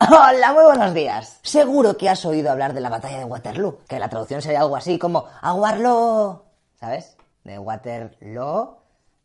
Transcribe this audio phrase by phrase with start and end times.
[0.00, 1.38] Hola, muy buenos días.
[1.42, 4.76] Seguro que has oído hablar de la batalla de Waterloo, que la traducción sería algo
[4.76, 6.44] así como aguarlo,
[6.78, 7.16] ¿sabes?
[7.42, 8.76] De Waterloo.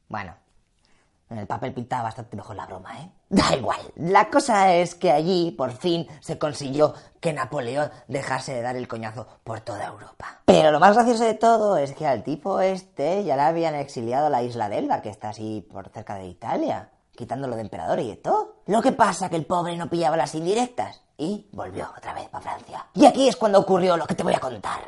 [0.08, 0.36] Bueno,
[1.30, 3.12] en el papel pintaba bastante mejor la broma, ¿eh?
[3.30, 3.80] Da igual.
[3.96, 8.88] La cosa es que allí, por fin, se consiguió que Napoleón dejase de dar el
[8.88, 10.42] coñazo por toda Europa.
[10.46, 14.28] Pero lo más gracioso de todo es que al tipo este ya le habían exiliado
[14.28, 18.00] a la isla de Elba, que está así por cerca de Italia quitándolo de emperador
[18.00, 18.62] y todo.
[18.68, 22.42] Lo que pasa que el pobre no pillaba las indirectas y volvió otra vez para
[22.42, 22.88] Francia.
[22.94, 24.80] Y aquí es cuando ocurrió lo que te voy a contar.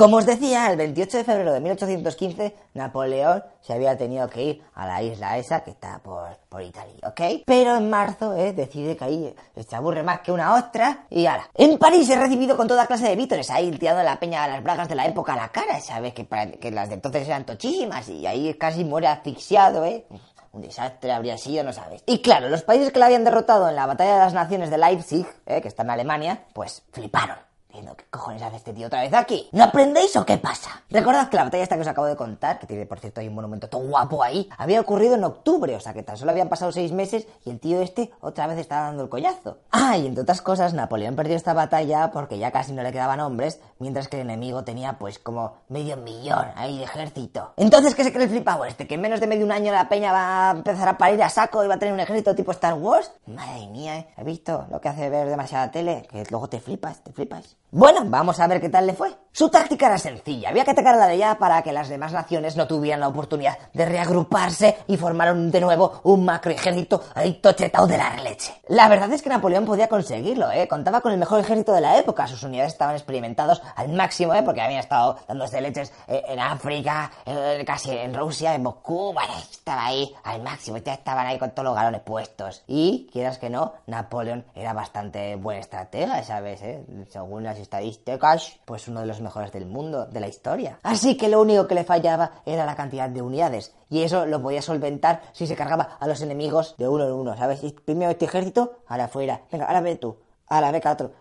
[0.00, 4.62] Como os decía, el 28 de febrero de 1815, Napoleón se había tenido que ir
[4.72, 7.42] a la isla esa que está por, por Italia, ¿ok?
[7.44, 9.34] Pero en marzo eh, decide que ahí
[9.68, 11.50] se aburre más que una ostra y ala.
[11.52, 14.62] En París he recibido con toda clase de vítores, ahí tirando la peña de las
[14.62, 16.14] bragas de la época a la cara, ¿sabes?
[16.14, 20.06] Que, que las de entonces eran tochísimas y ahí casi muere asfixiado, ¿eh?
[20.52, 22.02] un desastre habría sido, no sabes.
[22.06, 24.78] Y claro, los países que la habían derrotado en la batalla de las naciones de
[24.78, 27.49] Leipzig, eh, que está en Alemania, pues fliparon.
[27.70, 29.48] ¿Qué cojones hace este tío otra vez aquí?
[29.52, 30.82] ¿No aprendéis o qué pasa?
[30.90, 33.28] Recordad que la batalla esta que os acabo de contar, que tiene por cierto hay
[33.28, 36.48] un monumento todo guapo ahí, había ocurrido en octubre, o sea que tan solo habían
[36.48, 39.58] pasado seis meses y el tío este otra vez estaba dando el collazo.
[39.70, 43.20] Ah, y entre otras cosas, Napoleón perdió esta batalla porque ya casi no le quedaban
[43.20, 47.52] hombres, mientras que el enemigo tenía pues como medio millón ahí de ejército.
[47.56, 48.86] Entonces, ¿qué se cree el flipado este?
[48.86, 51.28] ¿Que en menos de medio un año la peña va a empezar a parir a
[51.28, 53.10] saco y va a tener un ejército tipo Star Wars?
[53.26, 54.08] Madre mía, ¿eh?
[54.16, 56.06] ¿He visto lo que hace ver demasiada tele?
[56.10, 57.56] Que luego te flipas, te flipas.
[57.72, 59.10] Bueno, vamos a ver qué tal le fue.
[59.32, 62.12] Su táctica era sencilla, había que atacar a la de ella para que las demás
[62.12, 67.34] naciones no tuvieran la oportunidad de reagruparse y formaron de nuevo un macro ejército ahí
[67.34, 68.60] tochetado de la leche.
[68.66, 70.66] La verdad es que Napoleón podía conseguirlo, ¿eh?
[70.66, 74.42] Contaba con el mejor ejército de la época, sus unidades estaban experimentados al máximo, ¿eh?
[74.42, 79.14] Porque habían estado dándose leches eh, en África, eh, casi en Rusia, en Moscú,
[79.48, 82.64] estaba ahí al máximo, ya estaban ahí con todos los galones puestos.
[82.66, 86.62] Y, quieras que no, Napoleón era bastante buen estratega, ¿sabes?
[86.62, 86.84] Eh?
[87.08, 90.78] Según las estadísticas, pues uno de los mejores del mundo, de la historia.
[90.82, 93.72] Así que lo único que le fallaba era la cantidad de unidades.
[93.88, 97.36] Y eso lo podía solventar si se cargaba a los enemigos de uno en uno,
[97.36, 97.60] ¿sabes?
[97.84, 99.42] Primero este ejército, ahora fuera.
[99.50, 100.16] Venga, ahora ve tú.
[100.48, 101.12] Ahora ve otro.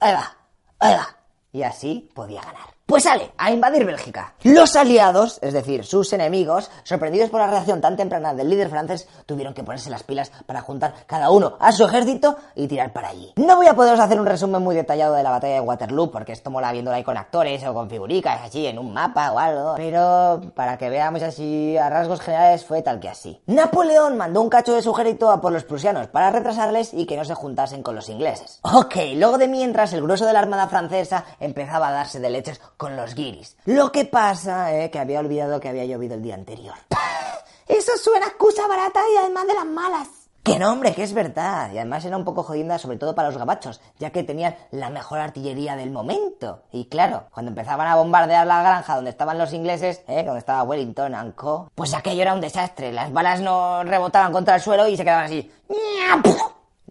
[0.00, 0.36] Ahí va.
[0.78, 1.08] Ahí va.
[1.52, 2.77] Y así podía ganar.
[2.88, 4.32] Pues sale a invadir Bélgica.
[4.44, 9.06] Los aliados, es decir, sus enemigos, sorprendidos por la reacción tan temprana del líder francés,
[9.26, 13.10] tuvieron que ponerse las pilas para juntar cada uno a su ejército y tirar para
[13.10, 13.34] allí.
[13.36, 16.32] No voy a poderos hacer un resumen muy detallado de la batalla de Waterloo, porque
[16.32, 19.74] esto mola viéndola ahí con actores o con figuricas, así en un mapa o algo,
[19.76, 23.38] pero para que veamos así a rasgos generales fue tal que así.
[23.44, 27.18] Napoleón mandó un cacho de su ejército a por los prusianos para retrasarles y que
[27.18, 28.60] no se juntasen con los ingleses.
[28.62, 32.62] Ok, luego de mientras el grueso de la armada francesa empezaba a darse de leches
[32.78, 33.58] con los guiris.
[33.66, 36.76] Lo que pasa es que había olvidado que había llovido el día anterior.
[37.68, 40.08] Eso suena excusa barata y además de las malas.
[40.42, 41.70] Que no, hombre, que es verdad.
[41.72, 44.88] Y además era un poco jodida, sobre todo para los gabachos, ya que tenían la
[44.88, 46.62] mejor artillería del momento.
[46.72, 50.22] Y claro, cuando empezaban a bombardear la granja donde estaban los ingleses, ¿eh?
[50.24, 52.92] donde estaba Wellington and Co., pues aquello era un desastre.
[52.92, 55.52] Las balas no rebotaban contra el suelo y se quedaban así.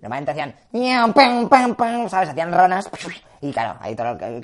[0.02, 0.56] Normalmente hacían,
[2.10, 2.30] ¿sabes?
[2.30, 2.90] Hacían ronas.
[3.42, 4.42] Y claro, ahí todo lo que,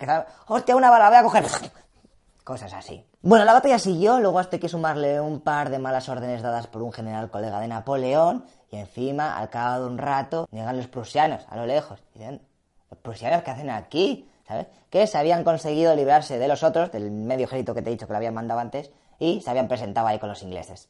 [0.47, 1.46] hostia, una bala, voy a coger.
[2.44, 3.06] Cosas así.
[3.22, 6.68] Bueno, la batalla siguió, luego hasta hay que sumarle un par de malas órdenes dadas
[6.68, 10.88] por un general colega de Napoleón, y encima, al cabo de un rato, llegan los
[10.88, 12.00] prusianos, a lo lejos.
[12.16, 12.41] Y dicen,
[12.90, 14.30] ¿los prusianos qué hacen aquí?
[14.47, 14.68] ¿Sabes?
[14.90, 18.08] Que se habían conseguido librarse de los otros, del medio ejército que te he dicho
[18.08, 20.90] que lo habían mandado antes, y se habían presentado ahí con los ingleses.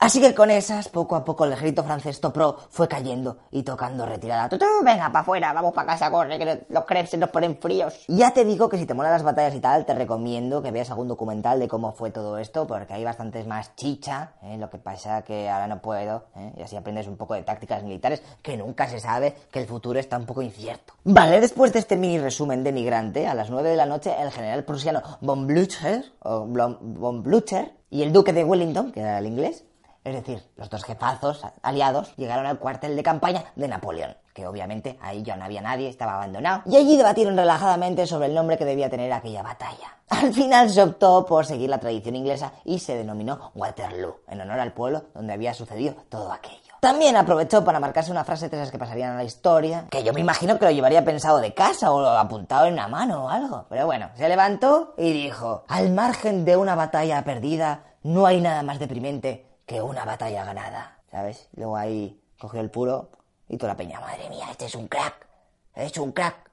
[0.00, 4.06] Así que con esas, poco a poco el ejército francés Topro fue cayendo y tocando
[4.06, 4.48] retirada.
[4.48, 4.64] ¡Tutú!
[4.84, 8.04] Venga, para afuera, vamos para casa, corre, que los crepes se nos ponen fríos.
[8.06, 10.88] Ya te digo que si te molan las batallas y tal, te recomiendo que veas
[10.90, 14.56] algún documental de cómo fue todo esto, porque hay bastantes más chicha, ¿eh?
[14.56, 16.52] lo que pasa que ahora no puedo, ¿eh?
[16.56, 19.98] y así aprendes un poco de tácticas militares, que nunca se sabe, que el futuro
[19.98, 20.94] está un poco incierto.
[21.02, 24.30] Vale, después de este mini resumen de migrante, a las 9 de la noche, el
[24.30, 29.26] general prusiano von Blücher, o von Blücher, y el duque de Wellington, que era el
[29.26, 29.64] inglés,
[30.04, 34.98] es decir, los dos jefazos aliados llegaron al cuartel de campaña de Napoleón, que obviamente
[35.02, 38.64] ahí ya no había nadie, estaba abandonado, y allí debatieron relajadamente sobre el nombre que
[38.64, 39.98] debía tener aquella batalla.
[40.08, 44.60] Al final se optó por seguir la tradición inglesa y se denominó Waterloo, en honor
[44.60, 46.68] al pueblo donde había sucedido todo aquello.
[46.80, 50.12] También aprovechó para marcarse una frase de esas que pasarían a la historia, que yo
[50.12, 53.66] me imagino que lo llevaría pensado de casa o apuntado en una mano o algo.
[53.68, 58.62] Pero bueno, se levantó y dijo, al margen de una batalla perdida, no hay nada
[58.62, 60.98] más deprimente que una batalla ganada.
[61.10, 61.48] ¿Sabes?
[61.54, 63.10] Luego ahí cogió el puro
[63.48, 65.26] y toda la peña, madre mía, este es un crack.
[65.74, 66.50] Eres un crack.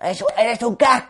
[0.00, 1.08] Eres, eres un crack.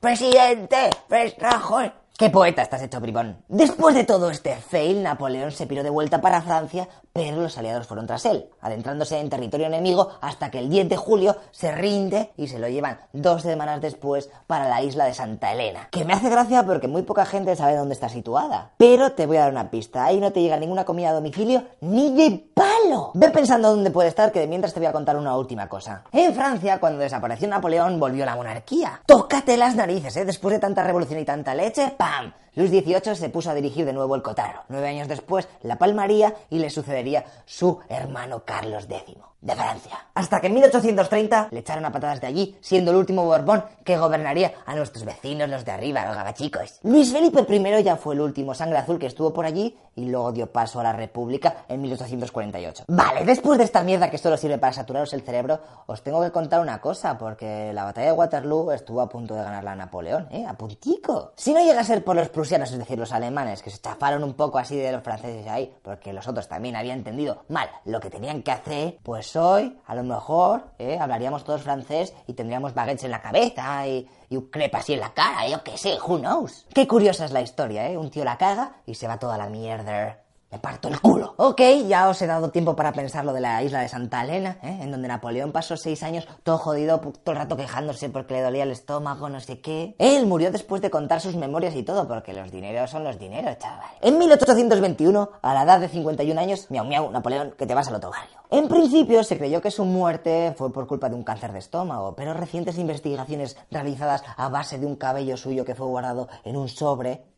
[0.00, 0.90] Presidente.
[1.08, 1.92] Pres Rajoy.
[2.22, 3.38] ¡Qué poeta estás hecho, bribón!
[3.48, 7.88] Después de todo este fail, Napoleón se piró de vuelta para Francia, pero los aliados
[7.88, 12.30] fueron tras él, adentrándose en territorio enemigo hasta que el 10 de julio se rinde
[12.36, 15.88] y se lo llevan dos semanas después para la isla de Santa Elena.
[15.90, 18.70] Que me hace gracia porque muy poca gente sabe dónde está situada.
[18.76, 21.64] Pero te voy a dar una pista, ahí no te llega ninguna comida a domicilio
[21.80, 23.10] ni de palo.
[23.14, 26.04] Ve pensando dónde puede estar, que de mientras te voy a contar una última cosa.
[26.12, 29.02] En Francia, cuando desapareció Napoleón, volvió la monarquía.
[29.06, 30.24] Tócate las narices, ¿eh?
[30.24, 32.32] Después de tanta revolución y tanta leche, ¡pam!
[32.54, 34.60] Luis XVIII se puso a dirigir de nuevo el Cotarro.
[34.68, 40.06] Nueve años después la palmaría y le sucedería su hermano Carlos X de Francia.
[40.14, 43.98] Hasta que en 1830 le echaron a patadas de allí, siendo el último Borbón que
[43.98, 46.78] gobernaría a nuestros vecinos, los de arriba, los gabachicos.
[46.84, 50.32] Luis Felipe I ya fue el último sangre azul que estuvo por allí y luego
[50.32, 52.84] dio paso a la República en 1848.
[52.86, 56.30] Vale, después de esta mierda que solo sirve para saturaros el cerebro, os tengo que
[56.30, 60.28] contar una cosa, porque la batalla de Waterloo estuvo a punto de ganarla a Napoleón,
[60.30, 60.46] ¿eh?
[60.46, 61.32] A puntico.
[61.36, 64.24] Si no llega a ser por los prusianos, es decir, los alemanes, que se chafaron
[64.24, 68.00] un poco así de los franceses ahí, porque los otros también habían entendido mal lo
[68.00, 70.98] que tenían que hacer, pues hoy, a lo mejor, ¿eh?
[71.00, 74.98] hablaríamos todos francés y tendríamos baguettes en la cabeza y, y un crepe así en
[74.98, 76.66] la cara, yo qué sé, who knows.
[76.74, 77.96] Qué curiosa es la historia, ¿eh?
[77.96, 80.18] Un tío la caga y se va toda la mierda.
[80.52, 81.32] Me parto el culo.
[81.38, 84.58] Ok, ya os he dado tiempo para pensar lo de la isla de Santa Elena,
[84.62, 84.80] ¿eh?
[84.82, 88.64] en donde Napoleón pasó seis años todo jodido, todo el rato quejándose porque le dolía
[88.64, 89.96] el estómago, no sé qué.
[89.98, 93.56] Él murió después de contar sus memorias y todo, porque los dineros son los dineros,
[93.56, 93.92] chaval.
[94.02, 97.94] En 1821, a la edad de 51 años, miau miau, Napoleón, que te vas al
[97.94, 98.42] otro barrio.
[98.50, 102.14] En principio se creyó que su muerte fue por culpa de un cáncer de estómago,
[102.14, 106.68] pero recientes investigaciones realizadas a base de un cabello suyo que fue guardado en un
[106.68, 107.31] sobre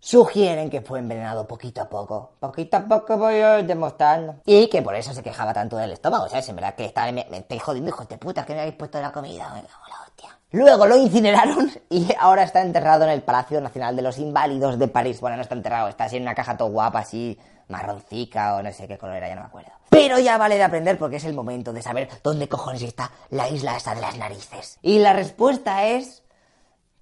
[0.00, 2.32] sugieren que fue envenenado poquito a poco.
[2.40, 4.36] Poquito a poco voy demostrando.
[4.44, 6.48] Y que por eso se quejaba tanto del estómago, ¿sabes?
[6.48, 9.00] En verdad que estaba, me, me estoy jodiendo, hijos de puta, que me habéis puesto
[9.00, 9.52] la comida.
[9.54, 10.38] Venga, la hostia.
[10.52, 14.88] Luego lo incineraron y ahora está enterrado en el Palacio Nacional de los Inválidos de
[14.88, 15.20] París.
[15.20, 17.38] Bueno, no está enterrado, está así en una caja todo guapa, así
[17.68, 19.70] marroncica o no sé qué color era, ya no me acuerdo.
[19.88, 23.48] Pero ya vale de aprender porque es el momento de saber dónde cojones está la
[23.48, 24.78] isla esa de las narices.
[24.82, 26.22] Y la respuesta es...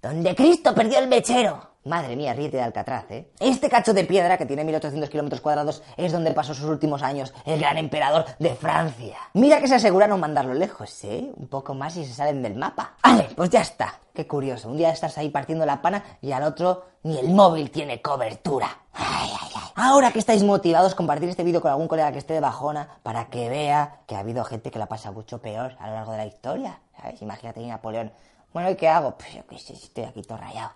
[0.09, 1.61] ¿Dónde Cristo perdió el mechero?
[1.85, 3.31] Madre mía, ríete de Alcatraz, ¿eh?
[3.41, 7.35] Este cacho de piedra, que tiene 1800 kilómetros cuadrados, es donde pasó sus últimos años
[7.45, 9.19] el gran emperador de Francia.
[9.35, 11.31] Mira que se aseguraron mandarlo lejos, ¿eh?
[11.37, 12.95] Un poco más y se salen del mapa.
[13.03, 14.01] Vale, pues ya está.
[14.15, 14.71] Qué curioso.
[14.71, 18.79] Un día estás ahí partiendo la pana y al otro ni el móvil tiene cobertura.
[18.95, 19.63] Ay, ay, ay.
[19.75, 23.27] Ahora que estáis motivados, compartir este vídeo con algún colega que esté de bajona para
[23.27, 26.19] que vea que ha habido gente que la pasa mucho peor a lo largo de
[26.19, 26.81] la historia.
[26.97, 27.21] ¿Sabes?
[27.21, 28.11] Imagínate Napoleón.
[28.53, 29.17] Bueno, ¿y qué hago?
[29.17, 30.73] Pues yo qué estoy aquí todo rayado.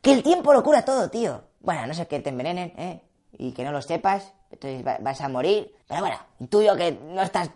[0.00, 1.42] Que el tiempo lo cura todo, tío.
[1.60, 3.02] Bueno, no sé que te envenenen, ¿eh?
[3.32, 5.74] Y que no lo sepas, entonces vas a morir.
[5.86, 7.50] Pero bueno, intuyo que no estás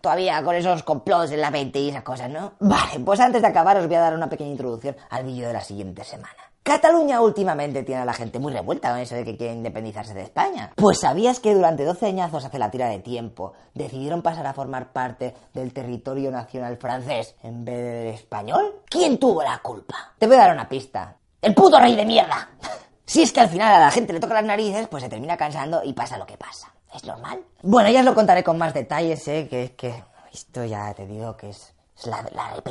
[0.00, 2.54] todavía con esos complots en la mente y esas cosas, ¿no?
[2.60, 5.54] Vale, pues antes de acabar os voy a dar una pequeña introducción al vídeo de
[5.54, 6.47] la siguiente semana.
[6.68, 10.20] Cataluña últimamente tiene a la gente muy revuelta con eso de que quiere independizarse de
[10.20, 10.70] España.
[10.76, 14.92] Pues sabías que durante 12 añazos hace la tira de tiempo decidieron pasar a formar
[14.92, 18.82] parte del territorio nacional francés en vez del español?
[18.84, 20.12] ¿Quién tuvo la culpa?
[20.18, 21.16] Te voy a dar una pista.
[21.40, 22.50] ¡El puto rey de mierda!
[23.06, 25.38] Si es que al final a la gente le toca las narices, pues se termina
[25.38, 26.70] cansando y pasa lo que pasa.
[26.94, 27.42] ¿Es normal?
[27.62, 29.48] Bueno, ya os lo contaré con más detalles, ¿eh?
[29.48, 31.72] Que es que esto ya te digo que es,
[32.04, 32.62] la, la.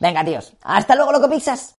[0.00, 0.54] Venga, tíos.
[0.62, 1.76] Hasta luego, loco pizzas.